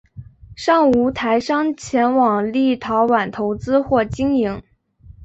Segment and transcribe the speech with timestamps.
[0.55, 4.59] 尚无台商前往立陶宛投资或经营。